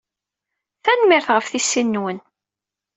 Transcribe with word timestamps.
Tanemmirt 0.83 1.27
ɣef 1.35 1.45
tisin-nwen. 1.47 2.17